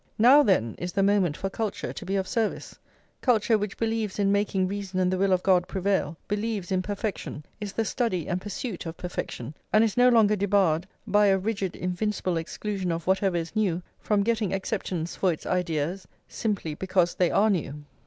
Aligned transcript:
Now, 0.17 0.41
then, 0.41 0.73
is 0.79 0.93
the 0.93 1.03
moment 1.03 1.37
for 1.37 1.47
culture 1.47 1.93
to 1.93 2.05
be 2.07 2.15
of 2.15 2.27
service, 2.27 2.79
culture 3.21 3.55
which 3.55 3.77
believes 3.77 4.17
in 4.17 4.31
making 4.31 4.67
reason 4.67 4.99
and 4.99 5.13
the 5.13 5.17
will 5.19 5.31
of 5.31 5.43
God 5.43 5.67
prevail, 5.67 6.17
believes 6.27 6.71
in 6.71 6.81
perfection, 6.81 7.45
is 7.59 7.73
the 7.73 7.85
study 7.85 8.27
and 8.27 8.41
pursuit 8.41 8.87
of 8.87 8.97
perfection, 8.97 9.53
and 9.71 9.83
is 9.83 9.97
no 9.97 10.09
longer 10.09 10.35
debarred, 10.35 10.87
by 11.05 11.27
a 11.27 11.37
rigid 11.37 11.75
invincible 11.75 12.37
exclusion 12.37 12.91
of 12.91 13.05
whatever 13.05 13.37
is 13.37 13.55
new, 13.55 13.83
from 13.99 14.23
getting 14.23 14.51
acceptance 14.55 15.15
for 15.15 15.31
its 15.31 15.45
ideas, 15.45 16.07
simply 16.27 16.73
because 16.73 17.13
they 17.13 17.29
are 17.29 17.51
new. 17.51 17.83